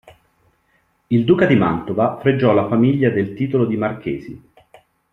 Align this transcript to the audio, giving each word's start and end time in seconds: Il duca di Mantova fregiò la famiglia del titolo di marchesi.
Il 1.11 1.25
duca 1.25 1.45
di 1.45 1.55
Mantova 1.55 2.17
fregiò 2.19 2.53
la 2.53 2.67
famiglia 2.67 3.11
del 3.11 3.35
titolo 3.35 3.67
di 3.67 3.77
marchesi. 3.77 4.51